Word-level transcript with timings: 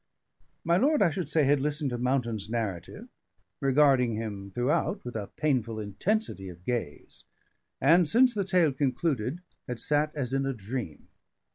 My 0.63 0.77
lord, 0.77 1.03
I 1.03 1.11
should 1.11 1.29
say, 1.29 1.43
had 1.43 1.59
listened 1.59 1.91
to 1.91 1.97
Mountain's 1.99 2.49
narrative, 2.49 3.07
regarding 3.59 4.15
him 4.15 4.49
throughout 4.49 5.05
with 5.05 5.15
a 5.15 5.27
painful 5.37 5.79
intensity 5.79 6.49
of 6.49 6.65
gaze; 6.65 7.25
and, 7.79 8.09
since 8.09 8.33
the 8.33 8.43
tale 8.43 8.73
concluded, 8.73 9.41
had 9.67 9.79
sat 9.79 10.11
as 10.15 10.33
in 10.33 10.47
a 10.47 10.53
dream. 10.53 11.09